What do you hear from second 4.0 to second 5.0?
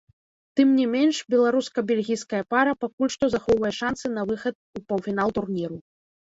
на выхад у